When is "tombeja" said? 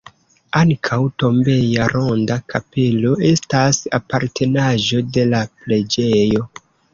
1.23-1.89